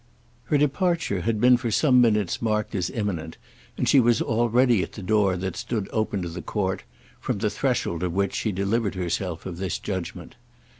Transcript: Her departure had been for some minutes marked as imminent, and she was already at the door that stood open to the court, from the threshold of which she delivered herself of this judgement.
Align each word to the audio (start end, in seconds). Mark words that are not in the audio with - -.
Her 0.45 0.57
departure 0.57 1.21
had 1.21 1.39
been 1.39 1.57
for 1.57 1.69
some 1.69 2.01
minutes 2.01 2.41
marked 2.41 2.73
as 2.73 2.89
imminent, 2.89 3.37
and 3.77 3.87
she 3.87 3.99
was 3.99 4.19
already 4.19 4.81
at 4.81 4.93
the 4.93 5.03
door 5.03 5.37
that 5.37 5.55
stood 5.55 5.87
open 5.93 6.23
to 6.23 6.27
the 6.29 6.41
court, 6.41 6.81
from 7.19 7.37
the 7.37 7.51
threshold 7.51 8.01
of 8.01 8.11
which 8.11 8.33
she 8.33 8.51
delivered 8.51 8.95
herself 8.95 9.45
of 9.45 9.57
this 9.59 9.77
judgement. 9.77 10.37